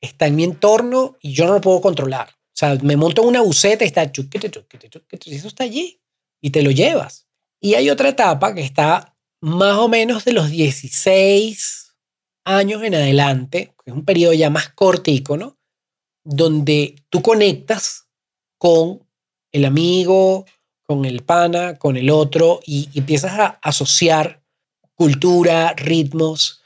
[0.00, 2.30] Está en mi entorno y yo no lo puedo controlar.
[2.30, 6.00] O sea, me monto en una buceta y está eso está allí
[6.40, 7.28] y te lo llevas.
[7.60, 11.87] Y hay otra etapa que está más o menos de los 16
[12.48, 15.58] años en adelante, que es un periodo ya más cortico, ¿no?
[16.24, 18.06] Donde tú conectas
[18.56, 19.06] con
[19.52, 20.46] el amigo,
[20.82, 24.42] con el pana, con el otro, y, empiezas a asociar
[24.94, 26.62] cultura, ritmos,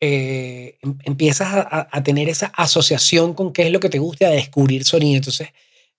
[0.00, 4.30] eh, em, empiezas a, tener esa asociación con qué es lo que te gusta, a
[4.30, 5.16] descubrir sonido.
[5.16, 5.48] Entonces,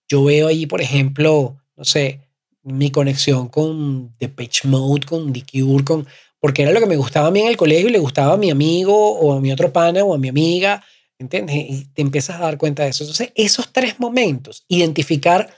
[0.07, 2.19] yo veo ahí, por ejemplo, no sé,
[2.61, 6.07] mi conexión con The Pitch Mode, con The Cure, con
[6.43, 8.37] porque era lo que me gustaba a mí en el colegio y le gustaba a
[8.37, 10.83] mi amigo o a mi otro pana o a mi amiga,
[11.17, 11.55] ¿entiendes?
[11.55, 13.05] Y te empiezas a dar cuenta de eso.
[13.05, 15.55] Entonces, esos tres momentos, identificar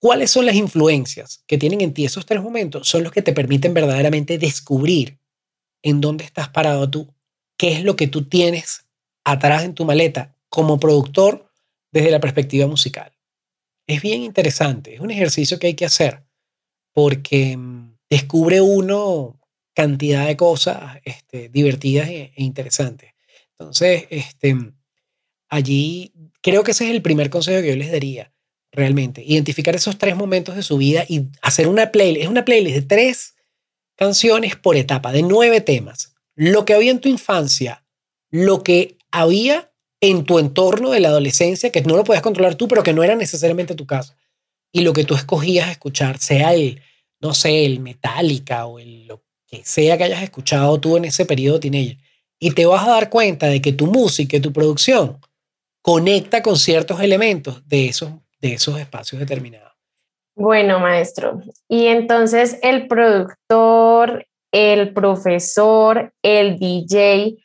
[0.00, 3.32] cuáles son las influencias que tienen en ti esos tres momentos, son los que te
[3.32, 5.20] permiten verdaderamente descubrir
[5.84, 7.14] en dónde estás parado tú,
[7.56, 8.86] qué es lo que tú tienes
[9.22, 11.48] atrás en tu maleta como productor
[11.92, 13.12] desde la perspectiva musical.
[13.86, 16.24] Es bien interesante, es un ejercicio que hay que hacer
[16.92, 19.38] porque mm, descubre uno
[19.74, 23.12] cantidad de cosas este, divertidas e, e, interesantes.
[23.50, 24.56] Entonces, este,
[25.48, 28.32] allí creo que ese es el primer consejo que yo les daría,
[28.72, 29.22] realmente.
[29.24, 32.24] Identificar esos tres momentos de su vida y hacer una playlist.
[32.24, 33.34] Es una playlist de tres
[33.96, 36.14] canciones por etapa, de nueve temas.
[36.34, 37.84] Lo que había en tu infancia,
[38.30, 42.68] lo que había en tu entorno de la adolescencia, que no lo podías controlar tú,
[42.68, 44.14] pero que no era necesariamente tu caso.
[44.72, 46.82] Y lo que tú escogías escuchar, sea el,
[47.20, 49.10] no sé, el Metallica o el,
[49.64, 51.98] sea que hayas escuchado tú en ese periodo teenager.
[52.38, 55.18] Y te vas a dar cuenta de que tu música y tu producción
[55.82, 59.72] conecta con ciertos elementos de esos, de esos espacios determinados.
[60.34, 61.42] Bueno, maestro.
[61.68, 67.36] Y entonces el productor, el profesor, el DJ,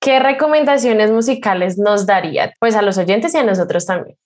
[0.00, 2.54] ¿qué recomendaciones musicales nos daría?
[2.60, 4.16] Pues a los oyentes y a nosotros también.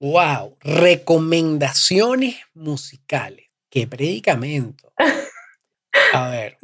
[0.00, 3.46] Wow, recomendaciones musicales.
[3.70, 4.92] Qué predicamento.
[6.12, 6.58] A ver,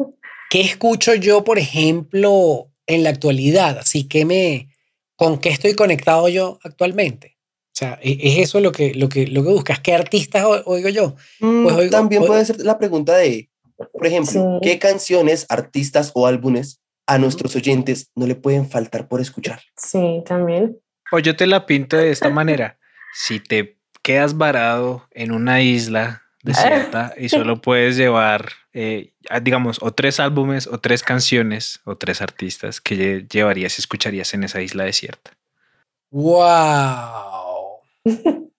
[0.51, 3.79] ¿qué escucho yo, por ejemplo, en la actualidad?
[3.79, 4.69] Así que me,
[5.17, 7.39] ¿con qué estoy conectado yo actualmente?
[7.69, 9.81] O sea, ¿e-, ¿es eso lo que, lo que, lo que buscas?
[9.81, 11.15] ¿Qué artistas oigo yo?
[11.39, 16.83] Mm, pues también puede ser la pregunta de, por ejemplo, ¿qué canciones, artistas o álbumes
[17.07, 19.61] a nuestros oyentes no le pueden faltar por escuchar?
[19.77, 20.79] Sí, también.
[21.13, 22.79] O yo te la pinto de esta manera.
[23.13, 29.93] Si te quedas varado en una isla desierta y solo puedes llevar, eh, digamos, o
[29.93, 34.85] tres álbumes o tres canciones o tres artistas que llevarías y escucharías en esa isla
[34.85, 35.33] desierta.
[36.11, 37.81] ¡Wow!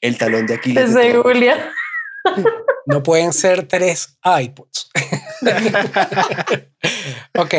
[0.00, 0.94] El talón de Aquiles.
[0.94, 1.72] De Julia.
[2.88, 4.90] No pueden ser tres iPods.
[7.38, 7.54] ok,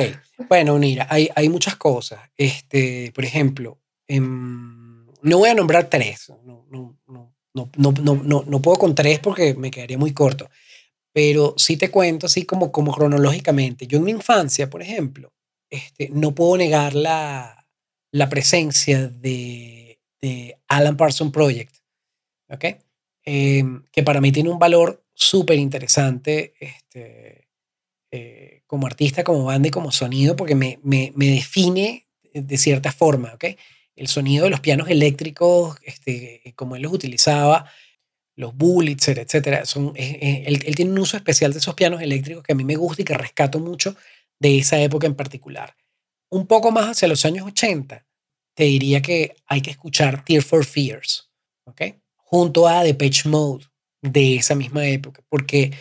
[0.50, 2.20] bueno, mira, hay, hay muchas cosas.
[2.36, 6.34] Este, por ejemplo, em, no voy a nombrar tres.
[6.44, 7.32] No, no, no,
[7.76, 10.50] no, no, no, no puedo con tres porque me quedaría muy corto.
[11.12, 13.88] Pero sí te cuento así como, como cronológicamente.
[13.88, 15.34] Yo en mi infancia, por ejemplo,
[15.70, 17.68] este, no puedo negar la,
[18.12, 21.76] la presencia de, de Alan Parsons Project,
[22.50, 22.66] ¿ok?
[23.24, 27.50] Em, que para mí tiene un valor súper interesante este,
[28.12, 32.92] eh, como artista, como banda y como sonido, porque me, me, me, define de cierta
[32.92, 33.46] forma, ¿ok?
[34.00, 37.70] El sonido de los pianos eléctricos, este, como él los utilizaba,
[38.36, 42.54] los Bullitzer, etcétera, son, él, él, tiene un uso especial de esos pianos eléctricos que
[42.54, 43.98] a mí me gusta y que rescato mucho
[44.40, 45.76] de esa época en particular.
[46.30, 48.06] Un poco más hacia los años 80,
[48.54, 51.30] te diría que hay que escuchar Tear for Fears,
[51.66, 51.82] ¿ok?
[52.16, 53.66] Junto a Depeche Mode
[54.02, 55.74] de esa misma época, porque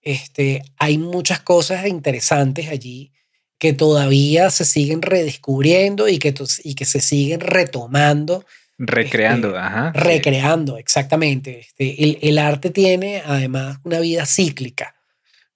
[0.00, 3.10] este, hay muchas cosas interesantes allí
[3.58, 8.44] que todavía se siguen redescubriendo y que, y que se siguen retomando.
[8.78, 9.92] Recreando, este, ajá.
[9.92, 11.60] Recreando, exactamente.
[11.60, 14.96] Este, el, el, arte tiene además una vida cíclica,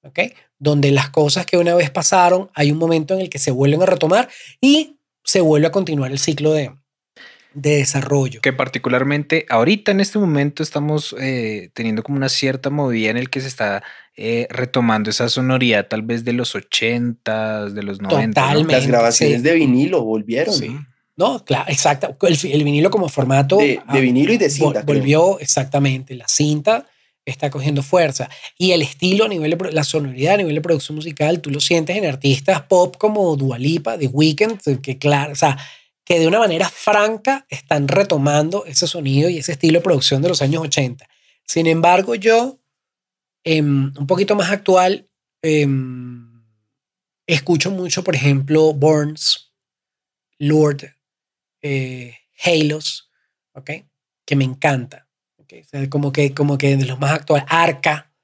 [0.03, 0.21] ¿ok?
[0.59, 3.83] Donde las cosas que una vez pasaron, hay un momento en el que se vuelven
[3.83, 4.29] a retomar
[4.61, 6.73] y se vuelve a continuar el ciclo de,
[7.55, 8.41] de desarrollo.
[8.41, 13.31] Que particularmente ahorita en este momento estamos eh, teniendo como una cierta movida en el
[13.31, 13.83] que se está
[14.17, 18.41] eh, retomando esa sonoridad tal vez de los 80, de los 90.
[18.41, 18.73] Totalmente.
[18.73, 18.79] ¿no?
[18.79, 19.43] Las grabaciones sí.
[19.43, 20.55] de vinilo volvieron.
[20.55, 20.77] Sí.
[21.17, 22.17] No, claro, exacto.
[22.23, 23.57] El, el vinilo como formato.
[23.57, 24.83] De, de, vinilo y de cinta.
[24.83, 25.41] Volvió creo.
[25.41, 26.15] exactamente.
[26.15, 26.87] La cinta
[27.25, 28.29] está cogiendo fuerza.
[28.57, 31.61] Y el estilo a nivel de la sonoridad, a nivel de producción musical, tú lo
[31.61, 35.59] sientes en artistas pop como Dualipa, The Weeknd, que claro, o sea,
[36.09, 40.31] que de una manera franca están retomando ese sonido y ese estilo de producción de
[40.31, 41.07] los años 80.
[41.45, 42.59] Sin embargo, yo,
[43.45, 45.07] eh, un poquito más actual,
[45.43, 45.69] eh,
[47.27, 49.53] escucho mucho, por ejemplo, Burns,
[50.39, 50.95] Lord,
[51.61, 53.11] eh, Halos,
[53.53, 53.71] ¿ok?
[54.25, 55.07] Que me encanta.
[55.37, 55.63] ¿okay?
[55.75, 58.15] O como, que, como que de los más actuales, Arca,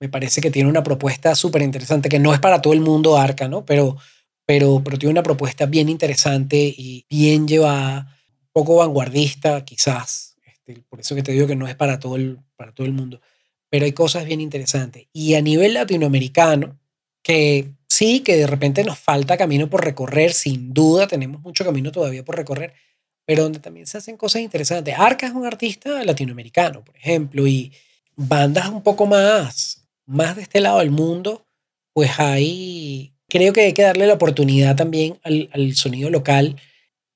[0.00, 3.18] me parece que tiene una propuesta súper interesante, que no es para todo el mundo
[3.18, 3.66] Arca, ¿no?
[3.66, 3.98] Pero
[4.46, 10.82] pero, pero tiene una propuesta bien interesante y bien llevada, un poco vanguardista quizás, este,
[10.88, 13.20] por eso que te digo que no es para todo, el, para todo el mundo,
[13.68, 15.06] pero hay cosas bien interesantes.
[15.12, 16.78] Y a nivel latinoamericano,
[17.22, 21.90] que sí, que de repente nos falta camino por recorrer, sin duda tenemos mucho camino
[21.90, 22.74] todavía por recorrer,
[23.24, 24.94] pero donde también se hacen cosas interesantes.
[24.98, 27.72] Arca es un artista latinoamericano, por ejemplo, y
[28.14, 31.46] bandas un poco más, más de este lado del mundo,
[31.92, 36.54] pues hay creo que hay que darle la oportunidad también al, al sonido local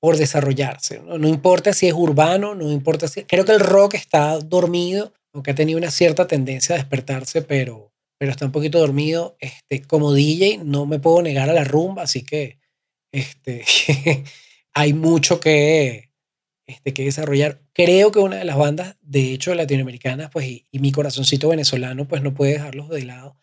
[0.01, 0.99] por desarrollarse.
[0.99, 1.17] ¿no?
[1.17, 3.23] no importa si es urbano, no importa si...
[3.23, 7.93] Creo que el rock está dormido, aunque ha tenido una cierta tendencia a despertarse, pero,
[8.17, 9.37] pero está un poquito dormido.
[9.39, 12.59] Este, como DJ no me puedo negar a la rumba, así que
[13.13, 13.63] este,
[14.73, 16.11] hay mucho que,
[16.67, 17.61] este, que desarrollar.
[17.71, 22.09] Creo que una de las bandas, de hecho, latinoamericanas, pues, y, y mi corazoncito venezolano,
[22.09, 23.37] pues no puede dejarlos de lado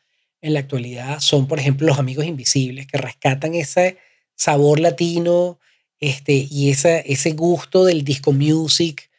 [0.47, 3.99] en la actualidad son, por ejemplo, los amigos invisibles, que rescatan ese
[4.37, 5.59] sabor latino
[5.99, 9.11] este, y esa, ese gusto del disco music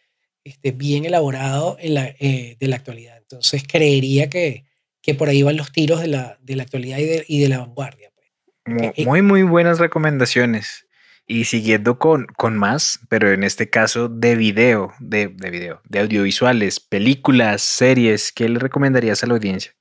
[0.45, 3.17] este, bien elaborado en la, eh, de la actualidad.
[3.17, 4.63] Entonces, creería que,
[5.01, 7.49] que por ahí van los tiros de la, de la actualidad y de, y de
[7.49, 8.09] la vanguardia.
[8.15, 8.27] Pues.
[8.65, 10.85] Muy, eh, muy, muy buenas recomendaciones.
[11.27, 15.99] Y siguiendo con, con más, pero en este caso de video, de, de video, de
[15.99, 19.75] audiovisuales, películas, series, ¿qué le recomendarías a la audiencia?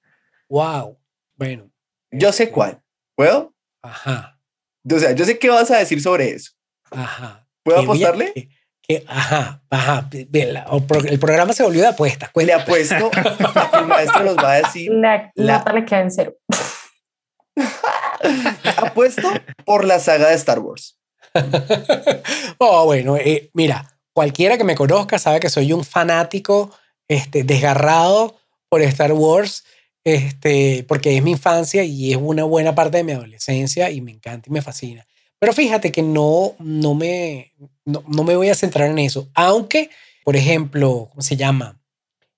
[0.48, 0.98] Wow.
[1.36, 1.70] Bueno.
[2.10, 2.82] Yo sé cuál.
[3.14, 3.54] ¿Puedo?
[3.82, 4.40] Ajá.
[4.90, 6.52] O sea, yo sé qué vas a decir sobre eso.
[6.90, 7.46] Ajá.
[7.62, 8.32] ¿Puedo apostarle?
[8.32, 8.48] Que,
[8.82, 10.08] que, ajá, ajá.
[10.12, 12.30] El programa se volvió de apuesta.
[12.34, 14.92] Le apuesto a que el maestro nos va a decir.
[14.92, 15.58] La, la...
[15.58, 16.36] nota le queda en cero.
[18.76, 19.28] Apuesto
[19.64, 20.98] por la saga de Star Wars.
[22.58, 26.70] oh, bueno, eh, mira, cualquiera que me conozca sabe que soy un fanático
[27.08, 28.36] este, desgarrado
[28.68, 29.64] por Star Wars
[30.06, 34.12] este, porque es mi infancia y es una buena parte de mi adolescencia y me
[34.12, 35.04] encanta y me fascina.
[35.40, 37.52] Pero fíjate que no, no, me,
[37.84, 39.90] no, no me voy a centrar en eso, aunque,
[40.24, 41.80] por ejemplo, ¿cómo se llama?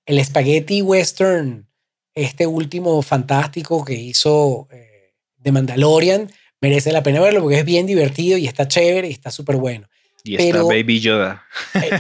[0.07, 1.69] El Spaghetti Western,
[2.15, 7.85] este último fantástico que hizo eh, de Mandalorian, merece la pena verlo porque es bien
[7.85, 9.87] divertido y está chévere y está súper bueno.
[10.25, 11.45] Y está Baby Yoda.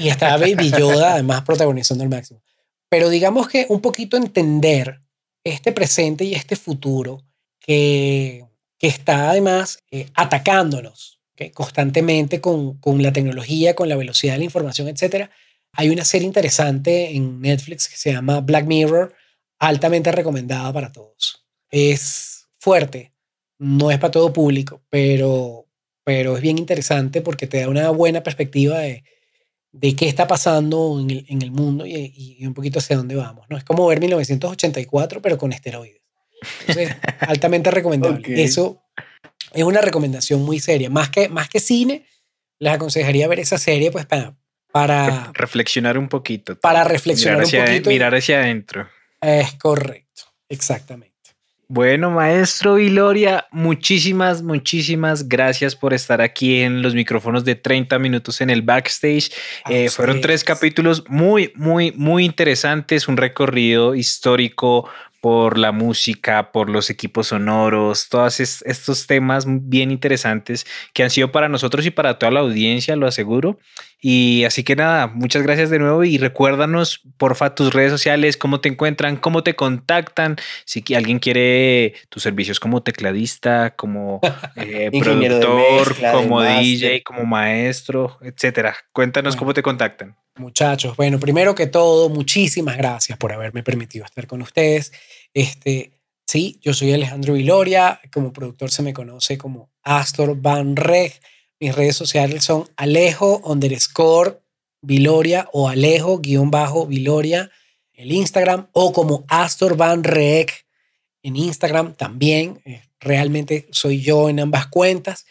[0.01, 2.41] Y está Baby Yoda, además protagonizando al máximo.
[2.89, 5.03] Pero digamos que un poquito entender
[5.45, 7.22] este presente y este futuro
[7.61, 8.45] que,
[8.78, 11.51] que está además eh, atacándonos ¿okay?
[11.51, 15.30] constantemente con, con, la tecnología, con la velocidad de la información, etc.
[15.72, 19.14] Hay una serie interesante en Netflix que se llama Black Mirror,
[19.59, 21.47] altamente recomendada para todos.
[21.70, 23.12] Es fuerte,
[23.59, 25.66] no es para todo público, pero,
[26.05, 29.05] pero es bien interesante porque te da una buena perspectiva de,
[29.73, 33.14] de qué está pasando en el, en el mundo y, y, un poquito hacia dónde
[33.14, 33.47] vamos.
[33.49, 33.57] ¿no?
[33.57, 36.03] Es como ver 1984, pero con esteroides.
[36.61, 38.43] Entonces, altamente recomendable.
[38.43, 38.83] Eso
[39.53, 40.91] es una recomendación muy seria.
[40.91, 42.07] Más que, más que cine,
[42.59, 44.37] les aconsejaría ver esa serie pues para...
[44.73, 46.59] para reflexionar un poquito.
[46.61, 47.91] Para reflexionar un poquito.
[47.91, 48.89] mirar hacia adentro.
[49.21, 51.08] Es correcto, exactamente.
[51.71, 58.41] Bueno, maestro Viloria, muchísimas, muchísimas gracias por estar aquí en los micrófonos de 30 minutos
[58.41, 59.31] en el backstage.
[59.69, 64.89] Eh, fueron tres capítulos muy, muy, muy interesantes, un recorrido histórico
[65.21, 71.33] por la música, por los equipos sonoros, todos estos temas bien interesantes que han sido
[71.33, 73.59] para nosotros y para toda la audiencia, lo aseguro.
[74.01, 78.61] Y así que nada, muchas gracias de nuevo y recuérdanos, porfa, tus redes sociales, cómo
[78.61, 84.21] te encuentran, cómo te contactan, si alguien quiere tus servicios como tecladista, como
[84.57, 88.77] eh, productor, como DJ, como maestro, etcétera.
[88.93, 90.16] Cuéntanos cómo te contactan.
[90.39, 94.93] Muchachos, bueno, primero que todo, muchísimas gracias por haberme permitido estar con ustedes.
[95.34, 95.93] Este,
[96.26, 101.12] sí, yo soy Alejandro Viloria, como productor se me conoce como Astor Van Reg.
[101.59, 104.39] Mis redes sociales son Alejo underscore
[104.80, 107.51] Viloria o Alejo guion bajo Viloria,
[107.93, 110.53] el Instagram, o como Astor Van Reg
[111.24, 112.61] en Instagram también.
[112.64, 115.26] Eh, realmente soy yo en ambas cuentas.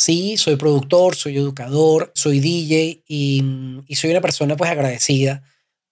[0.00, 3.44] Sí, soy productor, soy educador, soy DJ y,
[3.86, 5.42] y, soy una persona pues agradecida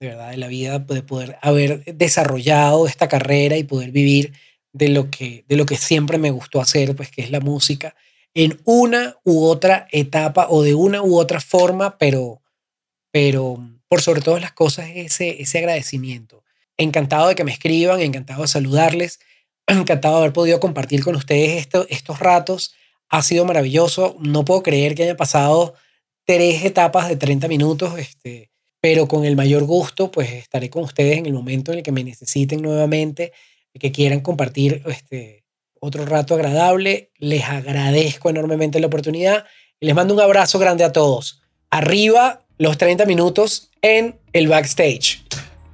[0.00, 4.32] de verdad de la vida de poder haber desarrollado esta carrera y poder vivir
[4.72, 7.94] de lo que, de lo que siempre me gustó hacer, pues que es la música,
[8.32, 12.40] en una u otra etapa o de una u otra forma, pero,
[13.12, 16.44] pero por sobre todas las cosas ese, ese agradecimiento.
[16.78, 19.20] Encantado de que me escriban, encantado de saludarles,
[19.66, 22.72] encantado de haber podido compartir con ustedes esto, estos ratos
[23.09, 24.16] ha sido maravilloso.
[24.20, 25.74] No puedo creer que haya pasado
[26.24, 28.50] tres etapas de 30 minutos, este,
[28.80, 31.92] pero con el mayor gusto, pues estaré con ustedes en el momento en el que
[31.92, 33.32] me necesiten nuevamente,
[33.78, 35.44] que quieran compartir este,
[35.80, 37.11] otro rato agradable.
[37.16, 39.44] Les agradezco enormemente la oportunidad
[39.80, 41.42] y les mando un abrazo grande a todos.
[41.70, 45.22] Arriba los 30 minutos en el backstage.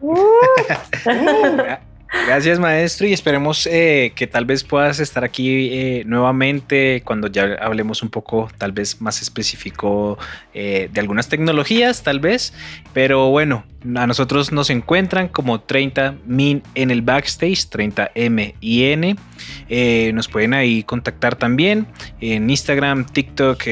[2.27, 7.59] Gracias, maestro, y esperemos eh, que tal vez puedas estar aquí eh, nuevamente cuando ya
[7.61, 10.17] hablemos un poco, tal vez más específico
[10.55, 12.55] eh, de algunas tecnologías, tal vez.
[12.95, 13.65] Pero bueno,
[13.97, 19.17] a nosotros nos encuentran como 30 min en el backstage, 30 M y N.
[20.13, 21.87] nos pueden ahí contactar también
[22.21, 23.63] en Instagram, TikTok,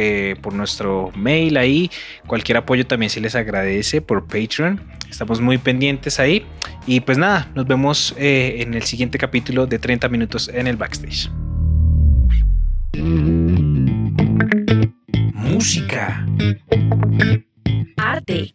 [0.40, 1.90] por nuestro mail ahí.
[2.26, 4.80] Cualquier apoyo también se les agradece por Patreon.
[5.12, 6.44] Estamos muy pendientes ahí.
[6.86, 10.76] Y pues nada, nos vemos eh, en el siguiente capítulo de 30 minutos en el
[10.76, 11.30] backstage.
[15.34, 16.26] Música.
[17.96, 18.54] Arte.